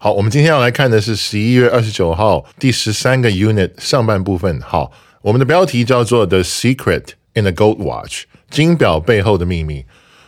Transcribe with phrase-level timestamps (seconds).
[0.00, 4.60] 好，我们今天要来看的是十一月二十九号第十三个 Unit 上半部分。
[4.60, 7.02] 好，我们的标题叫做 The Secret
[7.34, 9.84] in the Gold Watch，金表背后的秘密。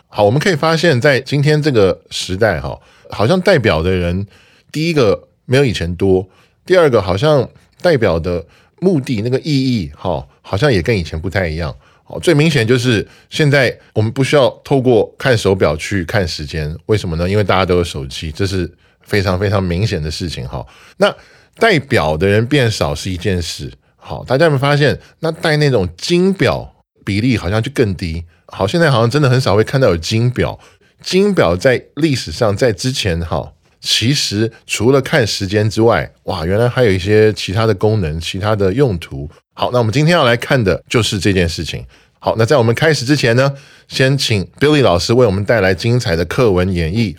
[0.09, 4.27] 好，我们可以发现，在今天这个时代，哈，好像代表的人，
[4.73, 6.29] 第一个没有以前多，
[6.67, 7.49] 第二个好像
[7.81, 8.45] 代表的
[8.81, 11.73] 目的那个意义，哈，好像也跟以前不太一样。
[12.03, 17.31] 好，最明显就是现在我们不需要透过看手表去看时间，为什么呢？
[17.31, 18.69] 因为大家都有手机，这是
[19.11, 20.47] 非常非常明显的事情。
[20.47, 20.65] 哈，
[20.99, 21.13] 那
[21.59, 23.69] 戴表的人变少是一件事。
[23.97, 24.97] 好，大家有没有发现？
[25.19, 26.73] 那戴那种金表
[27.05, 28.25] 比例好像就更低。
[28.47, 30.59] 好，现在好像真的很少会看到有金表。
[31.03, 39.29] 金表在历史上，在之前，哈，其实除了看时间之外，哇，原来还有一些其他的功能、其他的用途。
[39.55, 41.85] 好，那我们今天要来看的就是这件事情。
[42.21, 43.53] 好，那在我们开始之前呢，
[43.89, 47.17] 先请 Billy 老师为我们带来精彩的课文演绎。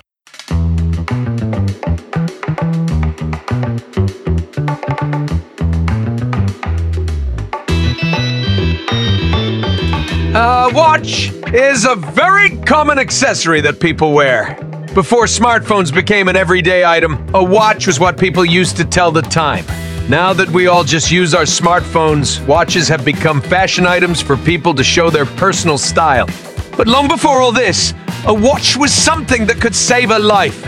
[10.33, 14.55] A watch is a very common accessory that people wear.
[14.93, 19.23] Before smartphones became an everyday item, a watch was what people used to tell the
[19.23, 19.65] time.
[20.09, 24.73] Now that we all just use our smartphones, watches have become fashion items for people
[24.75, 26.29] to show their personal style.
[26.77, 27.93] But long before all this,
[28.25, 30.65] a watch was something that could save a life.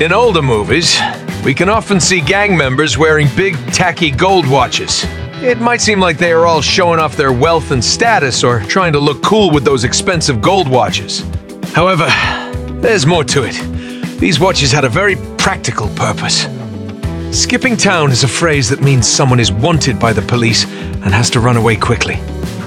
[0.00, 0.96] In older movies,
[1.44, 5.04] we can often see gang members wearing big, tacky gold watches.
[5.42, 8.94] It might seem like they are all showing off their wealth and status or trying
[8.94, 11.20] to look cool with those expensive gold watches.
[11.74, 12.06] However,
[12.80, 14.18] there's more to it.
[14.18, 16.46] These watches had a very practical purpose.
[17.38, 21.28] Skipping town is a phrase that means someone is wanted by the police and has
[21.30, 22.14] to run away quickly.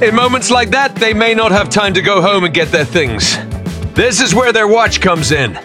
[0.03, 2.85] In moments like that, they may not have time to go home and get their
[2.85, 3.35] things.
[3.95, 5.59] This is where their watch comes in.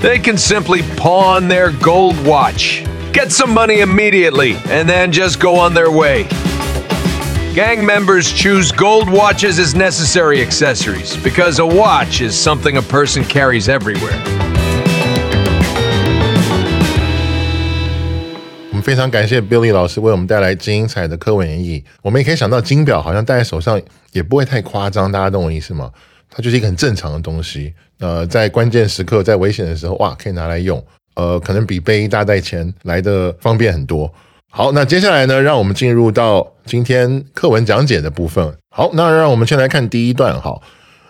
[0.00, 5.55] They can simply pawn their gold watch, get some money immediately, and then just go
[5.57, 6.25] on their way.
[7.53, 13.23] Gang members choose gold watches as necessary accessories because a watch is something a person
[13.23, 14.17] carries everywhere.
[18.71, 21.83] 我们非常感谢 Billy 老师为我们带来精彩的课文演绎。
[22.01, 23.79] 我们也可以想到，金表好像戴在手上
[24.13, 25.91] 也不会太夸张，大家懂我意思吗？
[26.31, 27.75] 它就是一个很正常的东西。
[27.99, 30.83] 呃，在关键时刻、在危险的时候，哇，可以拿来用。
[31.18, 34.08] 呃，可能比背一大袋钱来的方便很多。
[34.52, 38.54] 好，那接下来呢，让我们进入到今天课文讲解的部分。
[38.70, 40.40] 好，那让我们先来看第一段。
[40.40, 40.62] 哈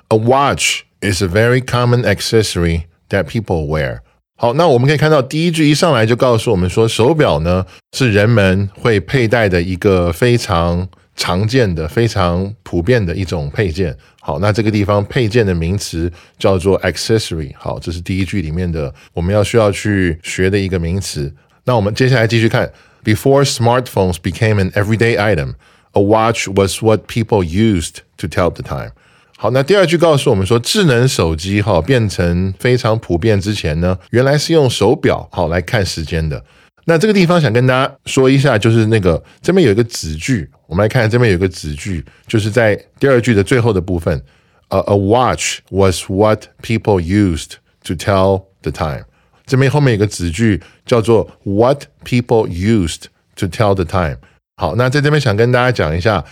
[0.08, 3.98] ，A watch is a very common accessory that people wear.
[4.36, 13.94] 好，那我们可以看到第一句一上来就告诉我们说，手表呢是人们会佩戴的一个非常常见的、非常普遍的一种配件。
[14.28, 17.50] 好，那这个地方配件的名词叫做 accessory。
[17.56, 21.34] 好，这是第一句里面的我们要需要去学的一个名词。
[21.64, 22.70] 那我们接下来继续看
[23.02, 25.54] ，Before smartphones became an everyday item,
[25.92, 28.90] a watch was what people used to tell the time.
[29.38, 36.44] 好，那第二句告诉我们说，智能手机哈变成非常普遍之前呢，原来是用手表好来看时间的。
[36.88, 44.24] 那这个地方想跟大家说一下，就是那个这边有一个子句，我们来看这边有一个子句，就是在第二句的最后的部分。
[44.70, 49.04] 呃，a watch was what people used to tell the time。
[49.44, 53.04] 这边后面有个子句叫做 what people used
[53.36, 54.16] to tell the time。
[54.56, 56.24] 好，那在这边想跟大家讲一下。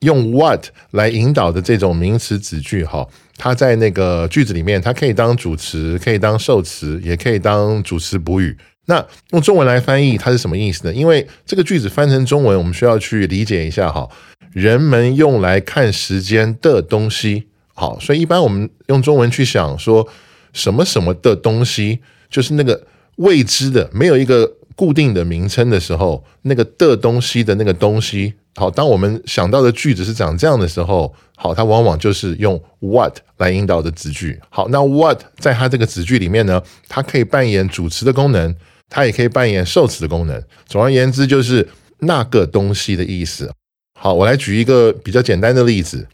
[0.00, 8.56] 用 what 来引导的这种名词子句，哈，它在那个句子里面，它可以当主词，可以当受词，也可以当主词补语。
[8.86, 10.94] 那用中文来翻译，它是什么意思呢？
[10.94, 14.08] 因为这个句子翻成中文，我们需要去理解一下，哈，
[14.52, 20.08] 人们用来看时间的东西，好，所以一般我们用中文去想说
[20.52, 21.98] 什么什么的东西，
[22.30, 22.86] 就是那个
[23.16, 28.34] 未知的，没有一个固定的名称的时候，那个的东西的那个东西。
[28.58, 34.40] 好，当我们想到的句子是长这样的时候，好，它往往就是用 what 来引导的子句。
[34.48, 38.56] 好，那 what 在它这个子句里面呢，它可以扮演主词的功能，
[38.88, 40.42] 它也可以扮演受词的功能。
[40.64, 41.68] 总而言之，就是
[41.98, 43.52] 那个东西的意思。
[43.98, 46.08] 好，我来举一个比较简单的例子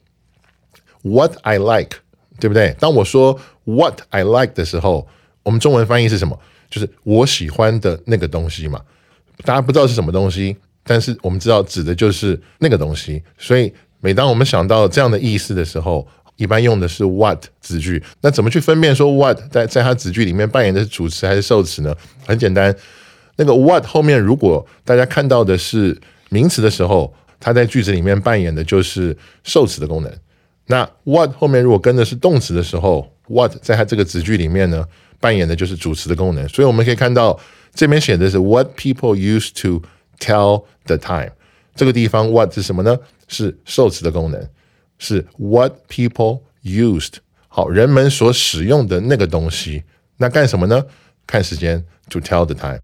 [1.03, 1.99] ，What I like，
[2.41, 2.75] 对不对？
[2.81, 5.07] 当我说 What I like 的时候，
[5.45, 6.37] 我们中文翻译是什么？
[6.69, 8.81] 就是我喜欢的那个东西嘛。
[9.45, 10.57] 大家不知道是什么东西。
[10.85, 16.07] 但是我们知道指的就是那个东西，所以每当我们想到这样的意思的时候，
[16.37, 18.03] 一般用的是 what 子句。
[18.21, 21.95] 那怎么去分辨说 what 在在它子句里面扮演的是主词还是受词呢？
[22.27, 22.75] 很简单，
[23.37, 25.97] 那个 what 后面如果大家看到的是
[26.31, 30.13] 名词的时候，它在句子里面扮演的就是受词的功能。
[30.67, 34.85] 那 what 后面如果跟的是动词的时候，what 在它这个子句里面呢，
[35.21, 36.49] 扮演的就是主词的功能。
[36.49, 37.39] 所以我们可以看到
[37.73, 39.81] 这边写的是 what people used to。
[40.22, 41.34] Tell the time，
[41.76, 42.98] 这个地方 what 是什么呢？
[43.28, 44.50] 是受词的功能，
[44.98, 47.18] 是 what people used。
[47.48, 49.84] 好，人们所使用的那个东西，
[50.18, 50.86] 那干什么呢？
[51.28, 52.80] 看时间，to tell the time。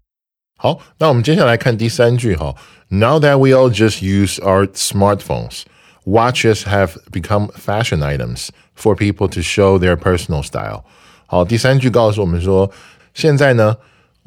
[0.56, 2.54] 好，那我们接下来看第三句哈。
[2.88, 5.62] Now that we all just use our smartphones,
[6.04, 10.84] watches have become fashion items for people to show their personal style。
[11.26, 12.70] 好，第三句告诉我们说，
[13.12, 13.78] 现在呢。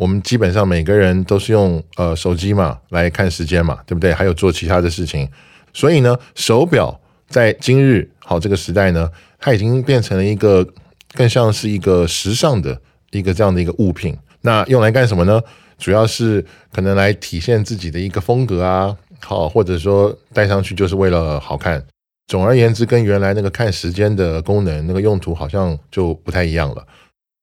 [0.02, 4.12] 我们基本上每个人都是用呃手机嘛来看时间嘛，对不对？
[4.12, 5.28] 还有做其他的事情，
[5.72, 9.08] 所以呢，手表在今日好这个时代呢，
[9.38, 10.66] 它已经变成了一个
[11.14, 12.76] 更像是一个时尚的
[13.12, 14.18] 一个这样的一个物品。
[14.40, 15.40] 那用来干什么呢？
[15.78, 21.80] 主要是可能来体现自己的一个风格啊，好，或者说戴上去就是为了好看。
[22.26, 26.84] 总而言之，跟原来那个看时间的功能那个用途好像就不太一样了。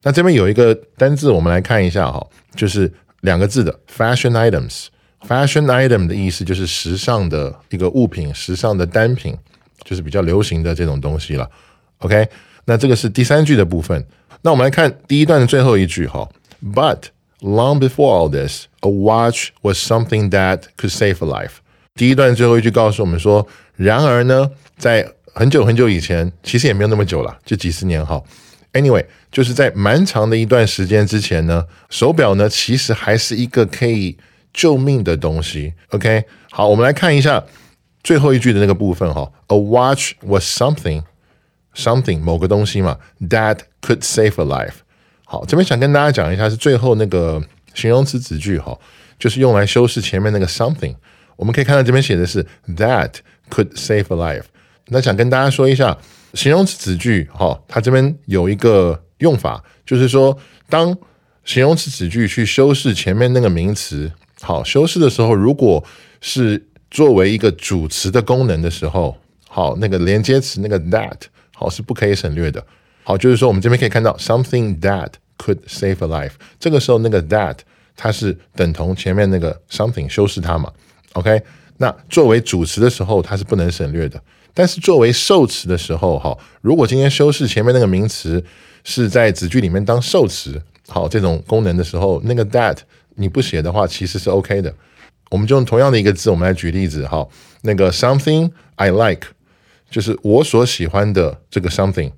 [0.04, 2.25] 那这边有一个单字，我们来看一下哈，
[2.56, 2.92] 就是
[3.22, 4.88] 两个字的 fashion items。
[5.28, 9.38] fashion item 的意思就是时尚的一个物品，时尚的单品，
[9.84, 11.50] 就是比较流行的这种东西了。
[11.98, 12.25] OK，
[12.63, 14.06] 那这个是第三句的部分。
[14.42, 16.30] 那我们来看第一段的最后一句哈
[16.63, 17.07] ，But
[17.42, 21.57] long before all this, a watch was something that could save a life。
[21.95, 23.45] 第一段最后一句告诉我们说，
[23.75, 28.24] 然而呢，在很久很久以前，其实也没有那么久了，就几十年哈。
[28.74, 34.16] Anyway，就是在蛮长的一段时间之前呢，手表呢其实还是一个可以
[34.54, 35.74] 救命的东西。
[35.89, 37.44] OK，好，我们来看一下
[38.04, 39.31] 最后一句的那个部分哈。
[39.48, 41.01] A watch was something
[41.75, 44.75] something 某个东西嘛，that could save a life。
[45.25, 47.42] 好，这边想跟大家讲一下是最后那个
[47.74, 48.77] 形容词子句哈，
[49.18, 50.95] 就是用来修饰前面那个 something。
[51.38, 53.13] 我们可以看到这边写的是 that
[53.50, 54.45] could save a life。
[54.89, 55.98] 那想跟大家说一下。
[56.34, 60.38] 形容词子句，哈，它这边有一个用法，就是说，
[60.70, 60.96] 当
[61.44, 64.12] 形容词子句去修饰前面那个名词，
[64.42, 65.84] 好，修饰的时候，如果
[66.22, 69.18] 是作为一个主词的功能的时候，
[69.48, 71.20] 好，那个连接词那个 that，
[71.56, 72.64] 好，是不可以省略的。
[73.04, 77.58] 好，就是说，我们这边可以看到 something that could save a life，这个时候那个 that
[77.96, 80.72] 它是等同前面那个 something 修饰它嘛
[81.14, 81.42] ？OK，
[81.78, 84.22] 那作为主词的时候，它是不能省略的。
[84.54, 88.44] 但是作为受词的时候，哈，如果今天修饰前面那个名词
[88.84, 92.78] 是在子句里面当受词，好，这种功能的时候，那个 that
[93.16, 94.74] 你不写的话，其实是 OK 的。
[95.30, 97.28] 我们就用同样的一个字，我们来举例子，哈，
[97.62, 99.28] 那个 something I like
[99.90, 102.12] 就是我所喜欢的这个 something。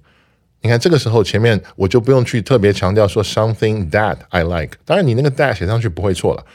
[0.62, 6.46] 你看这个时候前面我就不用去特别强调说 something that I like，当然你那个 that 写上去不会错了。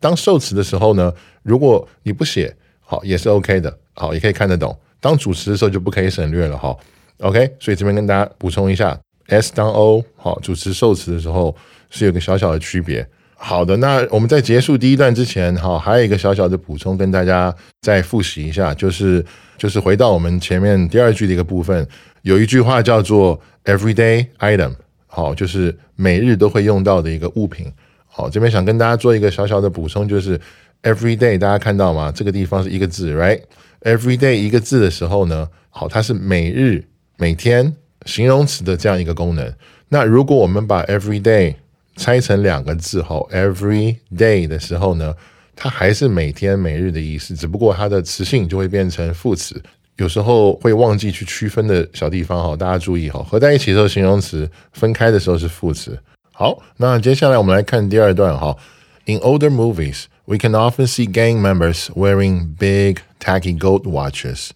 [0.00, 4.78] 当受词的时候呢，如果你不写，好也是 OK 的，好也可以看得懂。
[5.04, 6.74] 当主词的时候就不可以省略了哈
[7.18, 11.54] ，OK，所以这边跟大家补充一下，S 当 O 好，主词受词的时候
[11.90, 13.06] 是有个小小的区别。
[13.34, 19.22] 好的，那我们在结束第一段之前，哈，还有一个小小的补充跟大家再复习一下，就是
[19.58, 21.86] 就是回到我们前面第二句的一个部分，
[22.22, 24.72] 有一句话叫做 everyday item，
[25.06, 27.70] 好，就是每日都会用到的一个物品。
[28.06, 30.40] 好，这边想跟大家做一个小小的补充，就是
[30.82, 32.10] everyday，大家看到吗？
[32.10, 33.42] 这个地方是一个字，right？
[33.84, 36.82] Every day 一个字的时候呢，好，它是每日、
[37.18, 37.76] 每天
[38.06, 39.54] 形容词的这样一个功能。
[39.90, 41.54] 那如果我们把 every day
[41.96, 45.14] 拆成两个字后，every day 的时候呢，
[45.54, 49.62] 它还是每天、每日的意思，只不过它的词性就会变成副词。
[49.96, 55.96] 有时候会忘记去区分的小地方哈，大家注意哈，合在一起的时候形容词，分开的时候是副词。
[56.32, 58.56] 好，那接下来我们来看第二段哈。
[59.04, 60.04] In older movies.
[60.26, 64.50] We can often see gang members wearing big, tacky gold watches.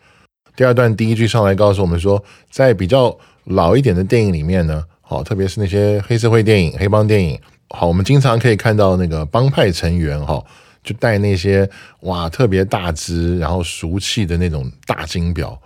[0.56, 10.42] 第二段第一句上来告诉我们说，在比较老一点的电影里面呢，好，特别是那些黑社会电影、黑帮电影，好，我们经常可以看到那个帮派成员哈，
[10.82, 11.68] 就戴那些
[12.00, 15.60] 哇特别大只，然后俗气的那种大金表。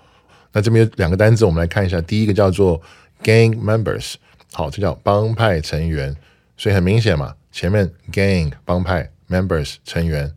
[0.52, 2.00] 那这边有两个单字，我们来看一下。
[2.00, 2.80] 第一个叫做
[3.22, 4.14] gang members，
[4.52, 6.16] 好，这叫帮派成员。
[6.56, 10.30] 所以很明显嘛，前面 gang 帮派 members 成员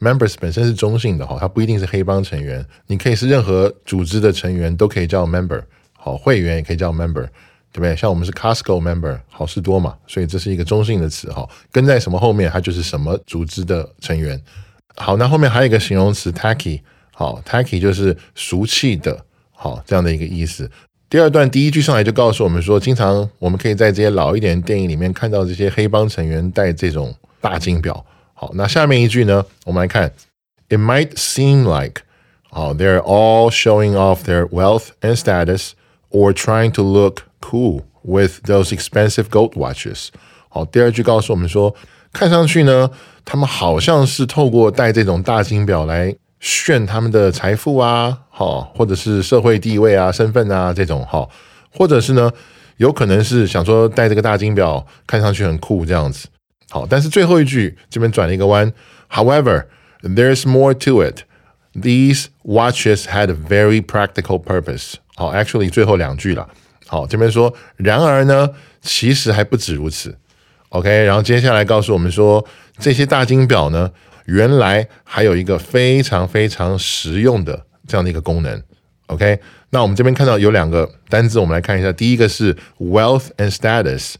[0.00, 7.28] ，members 本身是中性的哈，它不一定是黑帮成员，你可以是任何组织的成员都可以叫 member，好，会员也可以叫 member。
[7.72, 7.94] 对不对？
[7.94, 11.48] 像我们是 Costco member，好事多嘛，所以这是一个中性的词哈。
[11.70, 14.42] 跟在什么后面，它就是什么组织的成员。
[14.96, 16.80] 好，那后面还有一个形容词 tacky，
[17.14, 20.68] 好，tacky 就是俗气的，好这样的一个意思。
[21.08, 28.04] 第二段第一句上来就告诉我们说，经常我们可以在这些老一点的电影里面看到这些黑帮成员戴这种大金表。
[28.39, 30.11] 好，那下面一句呢，我们来看，
[30.69, 32.01] It might seem like，
[32.49, 35.71] 好，they're all showing off their wealth and status
[36.09, 40.07] or trying to look Cool with those expensive gold watches。
[40.49, 41.75] 好，第二句告诉我们说，
[42.11, 42.89] 看上去呢，
[43.23, 51.29] 他们好像是透过戴这种大金表来炫他们的财富啊，好，或者是社会地位啊、身份啊这种，哈，
[51.71, 52.31] 或者是呢，
[52.77, 56.27] 有可能是想说戴这个大金表看上去很酷这样子。
[56.70, 58.72] 好，但是最后一句这边转了一个弯。
[59.10, 59.66] However,
[60.02, 61.24] there's more to it.
[61.74, 64.94] These watches had a very practical purpose.
[65.16, 66.48] 好，actually 最后两句了。
[66.86, 68.50] 好，这边说，然而呢，
[68.80, 70.16] 其实还不止如此。
[70.70, 72.44] OK，然后接下来告诉我们说，
[72.78, 73.90] 这些大金表呢，
[74.26, 78.62] 原来还有一个非常非常实用的这样的一个功能。
[79.06, 81.92] OK，那我们这边看到有两个单字，我们来看一下。
[81.92, 84.14] 第一个是 wealth and status，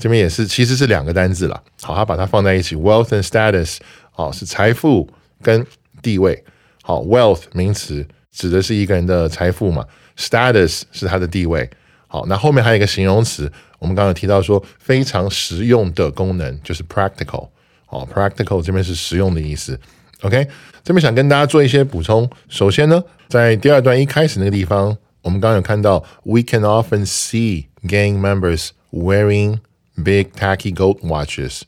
[0.00, 1.62] 这边也是其实是两个单字了。
[1.82, 3.76] 好，它把它放在一起，wealth and status，
[4.16, 5.08] 哦是财富
[5.42, 5.64] 跟
[6.02, 6.42] 地位。
[6.82, 9.84] 好，wealth 名词指的是一个人的财富嘛
[10.16, 11.68] ，status 是他的地位。
[12.08, 17.50] 好，那后面还有一个形容词，我们刚刚提到说非常实用的功能，就是 practical。
[17.86, 19.78] 好，practical 这边是实用的意思。
[20.22, 20.48] OK，
[20.82, 22.28] 这边想跟大家做一些补充。
[22.48, 29.58] 首先呢，在第二段一开始那个地方，我们刚刚有看到，We can often see gang members wearing
[30.02, 31.62] big tacky gold watches。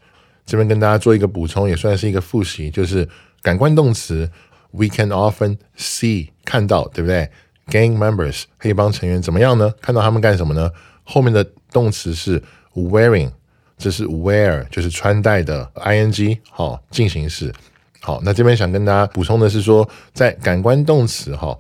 [0.45, 3.09] 这边跟大家做一个补充，也算是一个复习，就是
[3.43, 4.31] 感官动词
[4.73, 7.31] ，We can often see 看到，对不对
[7.69, 9.73] ？Gang members 黑帮成员怎么样呢？
[9.81, 10.71] 看到他们干什么呢？
[11.05, 12.43] 后面的动词是
[12.75, 13.31] wearing，
[13.79, 17.53] 这是 wear，就是穿戴的 ing，好进行式。
[18.01, 21.57] 好，那这边想跟大家补充的是说，在感官动词哈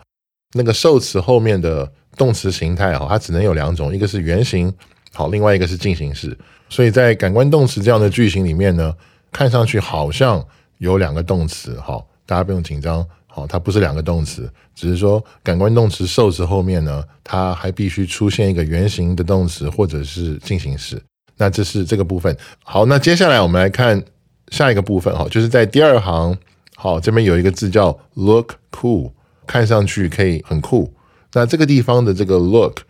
[0.54, 4.72] 那个受词后面的动词形态哈，它只能有两种，一个是原形，
[5.12, 6.36] 好，另外一个是进行式。
[6.68, 8.94] 所以在感官动词这样的句型里面呢，
[9.30, 10.44] 看上去好像
[10.78, 13.06] 有两个动词，好，大家不用紧张。
[13.34, 21.02] 好，它不是两个动词，只是说感官动词受词后面呢，它还必须出现一个原形的动词或者是进行式。
[21.38, 22.36] 那这是这个部分。
[22.62, 24.02] 好，那接下来我们来看
[24.48, 25.16] 下一个部分。
[25.16, 26.36] 哈，就是在第二行，
[26.76, 29.10] 好，这边有一个字叫 look cool，
[29.46, 30.92] 看上去可以很酷。
[31.32, 32.80] 那这个地方的这个 look，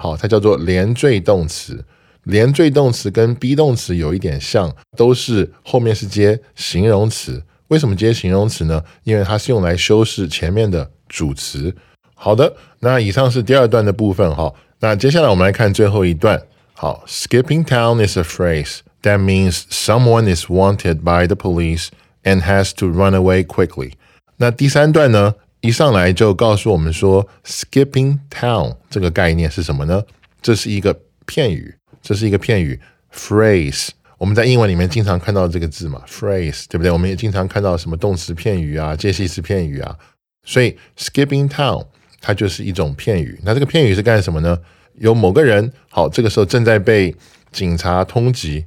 [0.00, 1.84] 好，它叫做连缀动词。
[2.24, 7.42] 连缀动词跟 be 动词有一点像，都是后面是接形容词。
[7.68, 8.82] 为什么接形容词呢？
[9.04, 11.74] 因为它是用来修饰前面的主词。
[12.14, 14.50] 好的，那以上是第二段的部分哈。
[14.80, 16.40] 那接下来我们来看最后一段。
[16.72, 21.88] 好，skipping town is a phrase that means someone is wanted by the police
[22.22, 23.92] and has to run away quickly。
[24.38, 30.02] 那第三段呢，一上来就告诉我们说，skipping town 这个概念是什么呢？
[30.40, 32.80] 这是一个片语，这是一个片语
[33.14, 33.88] phrase。
[34.16, 36.90] 我们在英文里面经常看到这个字嘛，phrase，对不对？
[36.90, 39.96] 我们也经常看到什么动词片语啊、介系词片语啊。
[40.44, 41.86] 所以 skipping town
[42.20, 43.38] 它就是一种片语。
[43.42, 44.58] 那这个片语是干什么呢？
[44.94, 47.14] 有某个人好，这个时候正在被
[47.52, 48.64] 警察通缉，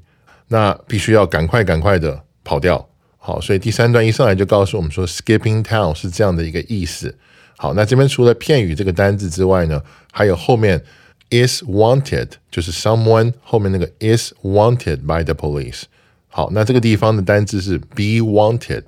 [0.47, 2.87] 那必须要赶快赶快的跑掉。
[3.25, 7.15] 好，所以第三段一上来就告诉我们说，skipping town 是这样的一个意思。
[7.55, 10.83] 好，那这边除了片语这个单字之外呢，还有后面。
[11.31, 15.85] is wanted 就是 someone 后面那个 is wanted by the police。
[16.27, 18.83] 好，那这个地方的单字是 be wanted。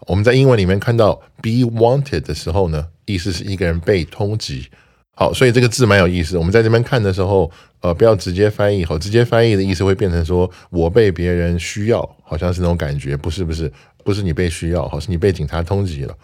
[0.00, 4.66] 我们在英文里面看到 be wanted 的时候呢，意思是一个人被通缉。
[5.18, 6.36] 好，所以这个字蛮有意思。
[6.36, 8.84] 我们在这边看的时候，呃，不要直接翻译。
[8.84, 13.16] 好，直接翻译的意思会变成说我被别人需要，好像是那种感觉。
[13.16, 13.72] 不是，不是，
[14.04, 16.14] 不是你被需要，好，是你被警察通缉了。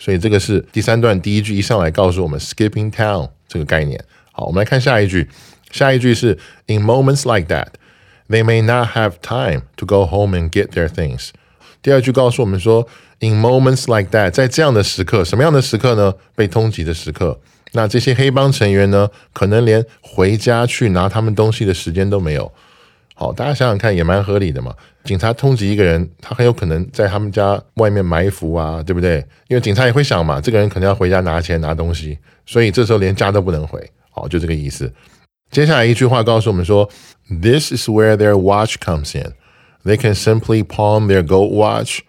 [0.00, 4.02] 所以这个是第三段第一句一上来告诉我们 skipping town 这个概念。
[4.32, 5.28] 好，我们来看下一句。
[5.70, 7.68] 下一句是 In moments like that,
[8.28, 11.28] they may not have time to go home and get their things。
[11.80, 12.88] 第二句告诉我们说
[13.20, 16.14] ，In moments like that，在这样的时刻，什么样的时刻呢？
[16.34, 17.38] 被通缉的时刻。
[17.72, 22.50] 那这些黑帮成员呢，可能连回家去拿他们东西的时间都没有。
[23.14, 24.74] 好，大家想想看，也蛮合理的嘛。
[25.04, 29.18] 警察通缉一个人，他很有可能在他们家外面埋伏啊，对不对？
[29.48, 33.78] 因为警察也会想嘛，这个人可能要回家拿钱拿东西，所以这时候连家都不能回。
[34.10, 34.90] 好，就这个意思。
[35.50, 36.88] 接下来一句话告诉我们说
[37.28, 39.32] ：“This is where their watch comes in.
[39.84, 42.00] They can simply pawn their gold watch,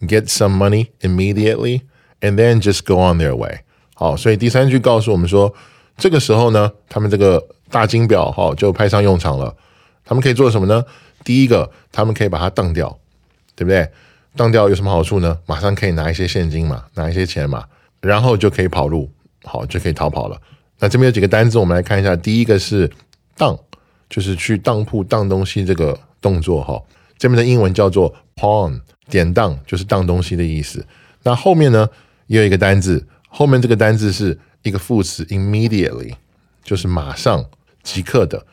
[0.00, 1.82] get some money immediately,
[2.20, 3.60] and then just go on their way。”
[4.00, 5.54] 好，所以第三句告诉我们说，
[5.98, 9.54] 这个时候呢，他们这个大金表哈就派上用场了。
[10.06, 10.82] 他们可以做什么呢？
[11.22, 12.98] 第一个，他们可以把它当掉，
[13.54, 13.86] 对不对？
[14.34, 15.38] 当掉有什么好处呢？
[15.44, 17.62] 马上可以拿一些现金嘛，拿一些钱嘛，
[18.00, 19.10] 然后就可以跑路，
[19.44, 20.40] 好就可以逃跑了。
[20.78, 22.16] 那这边有几个单字，我们来看一下。
[22.16, 22.90] 第一个是
[23.36, 23.54] 当，
[24.08, 26.82] 就是去当铺当东西这个动作哈。
[27.18, 28.80] 这边的英文叫做 pawn，
[29.10, 30.86] 典当就是当东西的意思。
[31.22, 31.86] 那后面呢
[32.28, 36.13] 也有一个单字，后面这个单字是一个副词 immediately，
[36.63, 37.45] 就是马上
[37.83, 38.45] 即刻的。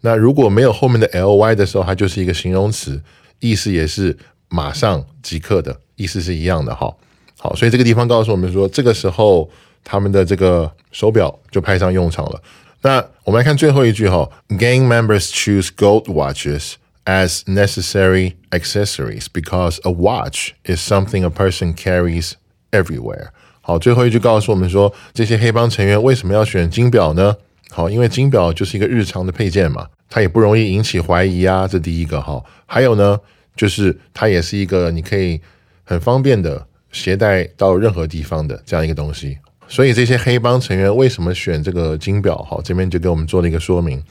[0.00, 3.02] 那如果没有后面的 ly 的时候，它就是一个形容词，
[3.40, 4.16] 意思也是
[4.48, 6.94] 马上即刻的意思是一样的哈。
[7.38, 9.50] 好，所以这个地方告诉我们说，这个时候
[9.82, 12.42] 他们的这个手表就派上用场了。
[12.82, 16.74] 那我们来看最后一句哈，Gang members choose gold watches
[17.06, 22.32] as necessary accessories because a watch is something a person carries
[22.70, 23.28] everywhere。
[23.69, 27.35] 好，最后一句告诉我们说，这些黑帮成员为什么要选金表呢？
[27.69, 32.43] 好，因为金表就是一个日常的配件嘛，它也不容易引起怀疑啊，这第一个哈。
[32.65, 33.19] 还有呢，
[33.55, 35.39] 就是它也是一个你可以
[35.83, 39.37] 很方便的携带到任何地方的这样一个东西。
[39.67, 42.35] 所以这些黑帮成员为什么选这个金表？
[42.49, 44.01] 好，这边就给我们做了一个说明。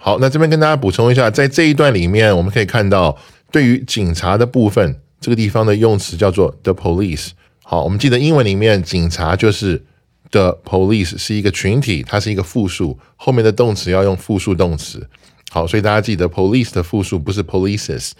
[0.00, 3.18] 好，那这边跟大家补充一下，在这一段里面，我们可以看到
[3.50, 7.30] 对于警察的部分，这个地方的用词叫做 the police。
[7.62, 9.84] 好，我们记得英文里面警察就是。
[10.32, 15.06] 的 police 是一个群体，它是一个复数，后面的动词要用复数动词。
[15.50, 18.12] 好，所以大家记得 police 的复数不是 polices。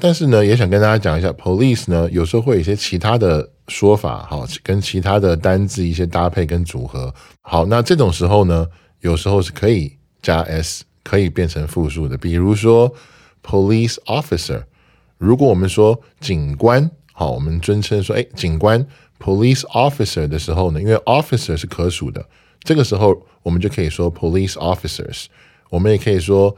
[0.00, 7.12] 但是呢，也想跟大家讲一下，police 呢有时候会有一些其他的说法，好，跟其他的单字一些搭配跟组合。
[7.40, 8.64] 好，那这种时候呢，
[9.00, 9.92] 有时候是可以
[10.22, 12.16] 加 s，可以变成复数的。
[12.16, 12.94] 比如说
[13.42, 14.62] police officer，
[15.18, 18.86] 如果我们说警官，好，我们尊称说，哎，警官。
[19.18, 22.22] police officer 的时候呢，因为 officer 是可数的，
[22.60, 25.24] 这个时候我们就可以说 police officers。
[25.70, 26.54] 我们也可以说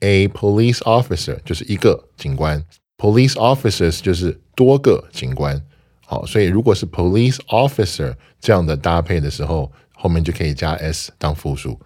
[0.00, 2.64] a police officer 就是一个警官
[2.96, 5.62] ，police officers 就是多个警官。
[6.06, 11.78] 好，所以如果是 police officer 这样的搭配的时候，后面就可以加 s 当复数。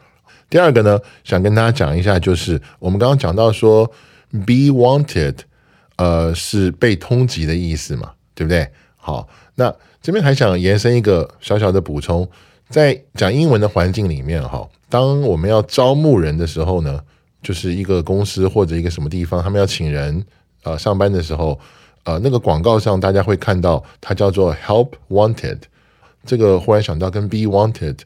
[0.48, 3.85] 第二个呢，想跟大家讲一下，就是我们刚刚讲到说
[4.30, 5.38] be wanted，
[6.03, 8.69] 呃，是被通缉的意思嘛，对不对？
[8.97, 12.29] 好，那这边还想延伸一个小小的补充，
[12.69, 17.01] 在讲英文的环境里面，哈，当我们要招募人的时候呢，
[17.41, 20.25] 就是一个公司或者一个什么地方，他们要请人
[20.65, 21.57] 呃上班的时候，
[22.03, 25.61] 呃，那个广告上大家会看到它叫做 Help Wanted，
[26.27, 27.99] 这个忽然想到跟 Be Wanted，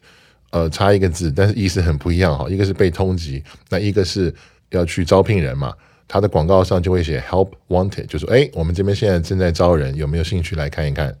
[0.51, 4.31] 呃，差一个字，但是意思很不一样哈，一个是被通缉，那一个是
[4.69, 5.73] 要去招聘人嘛，
[6.07, 11.15] 它的广告上就会写 Help Wanted，就说哎，我们这边现在正在招人，有没有兴趣来看一看？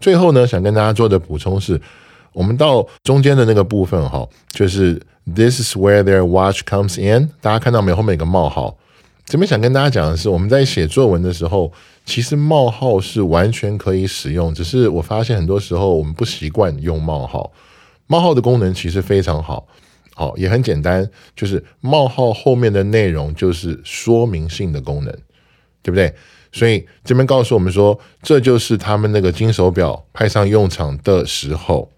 [0.00, 1.80] 最后呢，想跟大家做的补充是，
[2.32, 7.30] 我们到中间的那个部分哈，就是 This is where their watch comes in。
[7.40, 7.96] 大家看到没有？
[7.96, 8.76] 后面有个冒号。
[9.26, 11.70] 这边想跟大家讲的是，我们在写作文的时候，
[12.06, 17.52] 其实冒号是完全可以使用，只是我发现很多时候我们不习惯用冒号。
[18.06, 19.66] 冒号的功能其实非常好，
[20.18, 25.12] 好也很简单，就是冒号后面的内容就是说明性的功能，
[25.80, 26.12] 对不对？
[26.50, 31.88] 所以这边告诉我们说，这就是他们那个金手表派上用场的时候。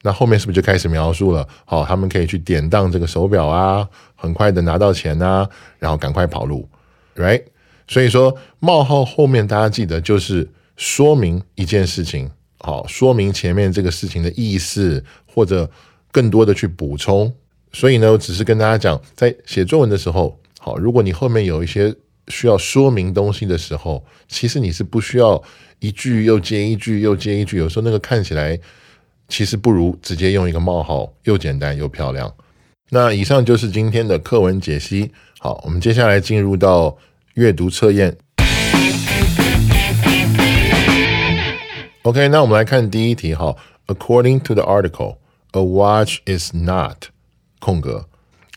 [0.00, 1.46] 那后面是不是就开始描述了？
[1.66, 5.46] 好，他们可以去典当这个手表啊，很快的拿到钱啊，
[5.78, 6.66] 然后赶快跑路
[7.16, 7.42] ，right？
[7.86, 15.70] 所以说冒号后面大家记得就是说明一件事情，好，说明前面这个事情的意思，或者
[16.10, 17.34] 更多的去补充。
[17.76, 21.94] 所以呢，我只是跟大家讲，在写作文的时候，好，如果你后面有一些。
[22.28, 25.40] 需要说明东西的时候，其实你是不需要
[25.78, 28.58] 一句又接一句又接一句，有时候那个看起来
[29.28, 32.34] 其实不如直接用一个冒号，又简单又漂亮。
[32.90, 35.12] 那以上就是今天的课文解析。
[35.38, 36.98] 好，我们接下来进入到
[37.34, 38.16] 阅读测验。
[42.02, 43.54] OK，那我们来看第一题哈。
[43.86, 45.18] According to the article,
[45.52, 47.10] a watch is not
[47.66, 48.06] 空格。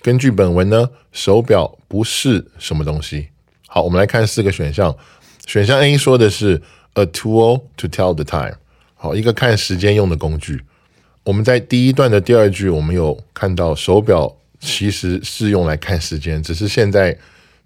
[0.03, 3.29] 根据本文呢，手表不是什么东西。
[3.67, 4.95] 好，我们来看四个选项。
[5.47, 6.61] 选项 A 说的是
[6.93, 8.53] a tool to tell the time，
[8.93, 10.61] 好，一个看时间用的工具。
[11.23, 17.17] 我们在第一段的第二句，我们有看到手表其实是用来看时间，只是现在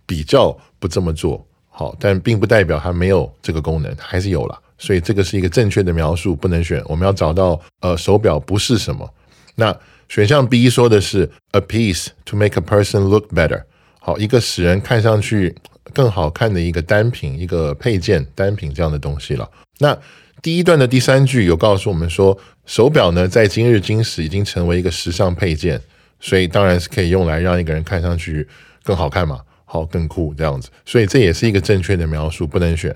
[0.06, 1.46] 比较不这么做。
[1.70, 4.58] 好，但并不代表它没有这个功能，还是有了。
[4.78, 6.82] 所以这个是一个正确的描述，不能选。
[6.86, 9.14] 我们要找到呃手表不是什么。
[9.56, 9.76] 那
[10.14, 13.64] 选项 B 说的是 a piece to make a person look better。
[14.00, 15.56] 好，一个使人看上去
[15.92, 19.50] 更好看的一个单品、一个配件、单品这样的东西了。
[19.80, 19.98] 那
[20.40, 25.82] 第一段的第三句有告诉我们说，手表呢在今日今时已经成为一个时尚配件，
[26.20, 28.48] 所以当然是可以用来让一个人看上去
[28.84, 29.40] 更好看嘛。
[29.66, 32.96] 好，更酷这样子，所以这也是一个正确的描述，不能选。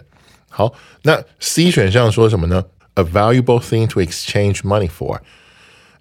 [0.52, 5.20] 好，那 C 选项说什么呢？A valuable thing to exchange money for，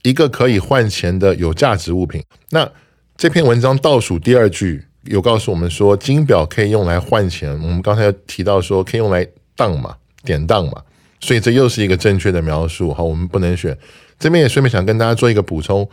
[0.07, 2.23] 一个可以换钱的有价值物品。
[2.51, 2.71] 那
[3.17, 7.51] 这篇文章倒数第二句有告诉我们说，金表可以用来换钱。
[7.61, 10.81] 我们刚才提到说可以用来当嘛，典当嘛，
[11.19, 12.95] 所以这又是一个正确的描述。
[12.95, 13.77] 好，我们不能选。
[14.17, 15.89] 这边也顺便想跟大家做一个补充，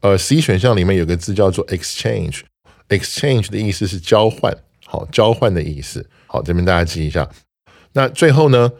[0.00, 2.40] 呃，C 选项里面有个字叫做 exchange。
[2.88, 7.28] exchange 的意思是交换，好，交换的意思，好，这边大家记一下。
[7.92, 8.72] 那最后呢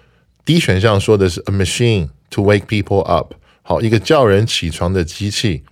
[0.46, 3.34] ，D 选项说的是 a machine to wake people up，
[3.68, 5.62] 好，一个叫人起床的机器。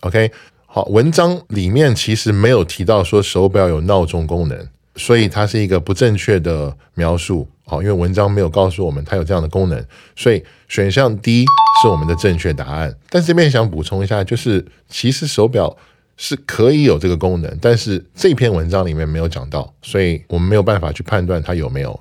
[0.00, 0.30] OK，
[0.66, 7.48] 好，文章里面其实没有提到说手表有闹钟功能，所以它是一个不正确的描述。
[7.64, 9.82] 好，因为文章没有告诉我们它有这样的功能，
[10.14, 11.46] 所以选项 D
[11.80, 12.94] 是我们的正确答案。
[13.08, 15.74] 但这边想补充一下，就是其实手表。
[16.18, 22.00] 是可以有这个功能，但是这篇文章里面没有讲到，所以我们没有办法去判断它有没有。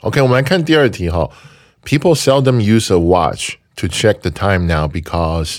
[0.00, 1.30] OK，我们来看第二题哈。
[1.84, 5.58] People seldom use a watch to check the time now because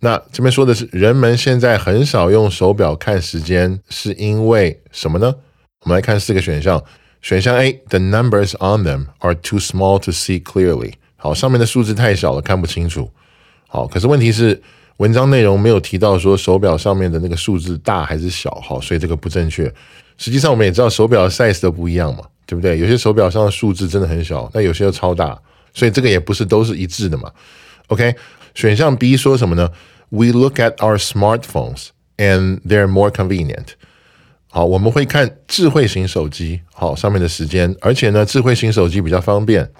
[0.00, 5.34] 那这边说的是人们现在很少用手表看时间，是因为什么呢？
[5.84, 6.82] 我们来看四个选项。
[7.20, 10.94] 选项 A，the numbers on them are too small to see clearly。
[11.16, 13.10] 好，上面的数字太小了，看不清楚。
[13.68, 14.62] 好，可是问题是。
[14.98, 19.64] 文章内容没有提到说手表上面的那个数字大还是小，好，所以这个不正确。
[20.16, 22.78] 实际上我们也知道手表的 size 都不一样嘛，对不对？
[22.78, 25.36] 有些手表上的数字真的很小，那有些又超大，
[25.72, 27.30] 所以这个也不是都是一致的嘛。
[27.88, 28.14] OK，
[28.54, 29.70] 选项 B 说什么呢
[30.10, 33.68] ？We look at our smartphones and they're more convenient。
[34.48, 39.70] 好，我们会看智慧型手机，好，上面的时间，而且呢，智慧型手机比较方便。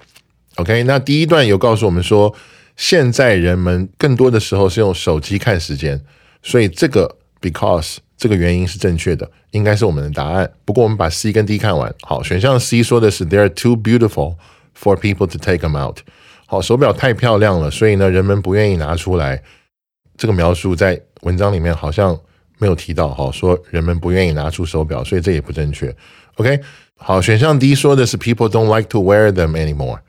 [0.55, 2.33] OK，那第一段有告诉我们说。
[2.75, 6.01] 现在人们更多的时候是用手机看时间，
[6.41, 10.51] 所以这个 because 这个原因是正确的，应该是我们的答案。
[10.65, 14.37] 不过我们把 C 跟 D 看完，好，选项 C 说的是 They're too beautiful
[14.77, 15.99] for people to take them out。
[16.45, 19.41] 好，手表太漂亮了，所以呢，人们不愿意拿出来。
[20.15, 22.17] 这个描述在文章里面好像
[22.59, 25.93] 没有提到，好，说人们不愿意拿出手表，所以这也不正确。
[26.35, 26.59] OK，
[26.97, 29.99] 好，选项 D 说的是 People don't like to wear them anymore。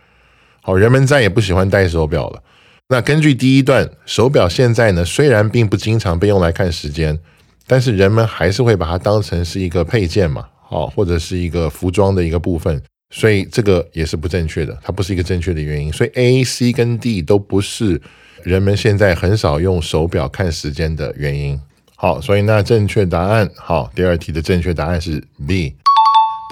[0.61, 2.42] 好，人们再也不喜欢戴手表了。
[2.88, 7.18] 那根据第一段，手表现在呢虽然并不经常被用来看时间，
[7.66, 12.83] 但是人们还是会把它当成是一个配件嘛，好，或者是一个服装的一个部分，
[13.16, 15.92] 所以这个也是不正确的，它不是一个正确的原因。
[15.92, 18.03] 所以 A、C 跟 D 都不是
[18.42, 21.61] 人们现在很少用手表看时间的原因。
[21.94, 25.77] 好，所以那正确答案，好，第二题的正确答案是 B。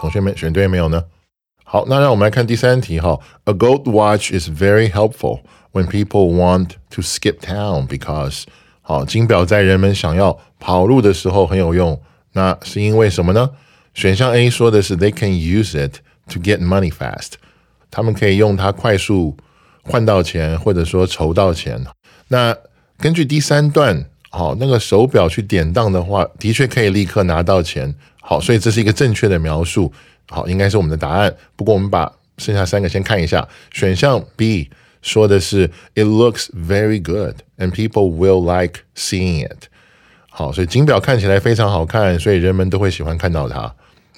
[0.00, 1.02] 同学们选对没有呢？
[1.64, 3.18] 好，那让我们来看第三题哈。
[3.44, 5.40] A gold watch is very helpful.
[5.72, 8.44] When people want to skip town, because
[8.82, 12.00] 好金表在人们想要跑路的时候很有用，
[12.34, 13.50] 那是因为什么呢？
[13.94, 15.96] 选项 A 说的是 They can use it
[16.32, 17.32] to get money fast，
[17.90, 19.36] 他们可以用它快速
[19.82, 21.84] 换到钱，或者说筹到钱。
[22.28, 22.56] 那
[22.98, 27.94] 根据第三段，好那个手表去典当的话，的确可以立刻拿到钱。
[28.20, 29.92] 好，所以这是一个正确的描述。
[30.28, 31.34] 好，应该是我们的答案。
[31.56, 34.70] 不过我们把剩下三个先看一下，选项 B。
[35.02, 39.64] 说的是 "It looks very good, and people will like seeing it."
[40.30, 43.74] 好，所以金表看起来非常好看，所以人们都会喜欢看到它。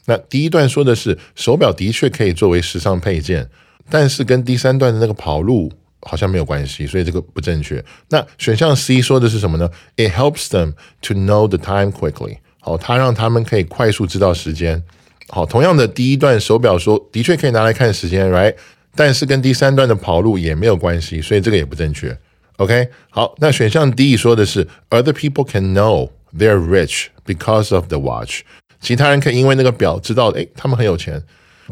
[0.07, 3.49] 那第一段说的是手表的确可以作为时尚配件，
[3.88, 7.83] 但是跟第三段的那个跑路好像没有关系，所以这个不正确。
[8.11, 12.38] 那选项 C 说的是什么呢？It helps them to know the time quickly.
[12.61, 14.83] 好，它让他们可以快速知道时间。
[15.29, 18.55] 好，同样的第一段手表说的确可以拿来看时间，right？
[18.95, 22.17] 但是跟第三段的跑路也没有关系，所以这个也不正确。
[22.59, 28.43] OK，好，那选项 D 说的是 Other people can know they're rich because of the watch，
[28.85, 31.20] 其他人可以因为那个表知道，诶，他们很有钱。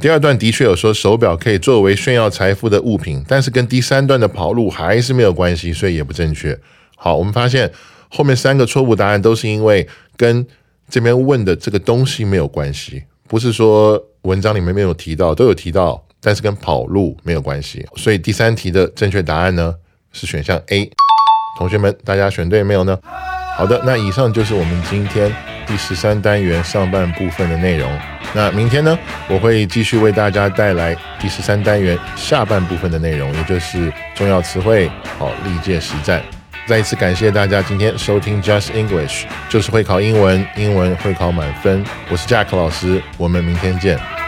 [0.00, 6.58] 第二段的确有说手表可以作为炫耀财富的物品，但是跟第三段的跑路还是没有关系，所以也不正确。
[6.96, 7.70] 好，我们发现
[8.08, 10.44] 后面三个错误答案都是因为跟
[10.88, 16.02] 这边问的这个东西没有关系，不是说文章里面没有提到，都有提到。
[16.24, 19.74] 但是跟跑路没有关系，所以第三题的正确答案呢
[20.12, 20.88] 是选项 A。
[21.58, 22.96] 同学们，大家选对没有呢？
[23.56, 25.34] 好的，那以上就是我们今天
[25.66, 27.90] 第十三单元上半部分的内容。
[28.34, 28.98] 那明天呢，
[29.28, 36.22] 我会继续为大家带来第十三单元下半部分的内容，也就是重要词汇，好历届实战。
[36.64, 41.84] 再一次感谢大家今天收听 Just English，就是会考英文，英文会考满分。
[42.08, 44.21] 我是 Jack 老师，我们明天见。